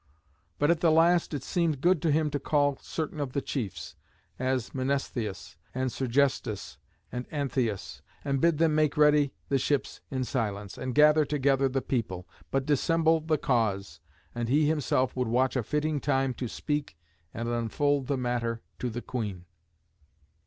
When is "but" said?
0.57-0.71, 12.49-12.65